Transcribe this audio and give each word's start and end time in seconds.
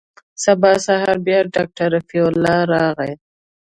سبا 0.43 0.71
سهار 0.85 1.17
بيا 1.25 1.39
ډاکتر 1.55 1.87
رفيع 1.95 2.23
الله 2.31 2.57
راغى. 2.73 3.11